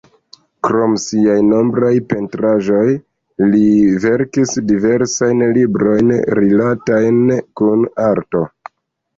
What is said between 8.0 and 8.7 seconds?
arto.